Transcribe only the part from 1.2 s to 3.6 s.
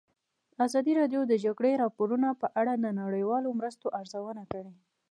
د د جګړې راپورونه په اړه د نړیوالو